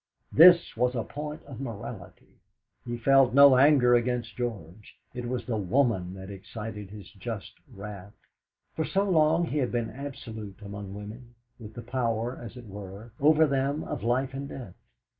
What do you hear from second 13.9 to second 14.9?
life and death.